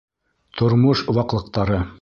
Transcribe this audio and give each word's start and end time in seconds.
Тормош 0.61 1.05
ваҡлыҡтары! 1.19 1.85